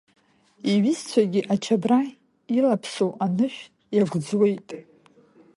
Иҩызцәагьы 0.71 1.41
ачабра 1.53 1.99
илаԥсоу 2.57 3.11
анышә 3.25 3.61
иагәӡуеит. 3.95 4.69